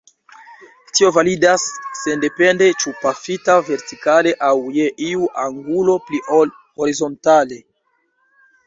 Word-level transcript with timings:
Tio 0.93 1.09
validas 1.17 1.65
sendepende 1.99 2.71
ĉu 2.85 2.95
pafita 3.03 3.59
vertikale 3.69 4.35
aŭ 4.51 4.53
je 4.79 4.89
iu 5.11 5.31
angulo 5.47 6.01
pli 6.11 6.27
ol 6.41 6.57
horizontale. 6.65 7.63